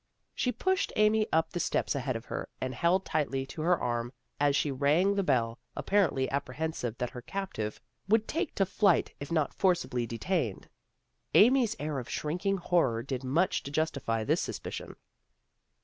[0.33, 4.11] She pushed Amy up the steps ahead of her, and held tightly to her arm,
[4.39, 9.31] as she rang the bell, apparently apprehensive that her captive would take to flight if
[9.31, 10.67] not forcibly detained.
[11.35, 14.95] Amy's air of shrinking horror did much to justify this suspicion.